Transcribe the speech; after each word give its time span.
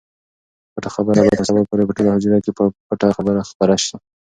پټه 0.73 0.89
خبره 0.95 1.19
به 1.29 1.33
تر 1.39 1.45
سبا 1.49 1.61
پورې 1.69 1.83
په 1.87 1.93
ټوله 1.97 2.11
حجره 2.15 2.37
کې 2.43 2.51
په 2.57 2.63
پټه 2.87 3.07
خپره 3.49 3.75
شي. 3.85 3.95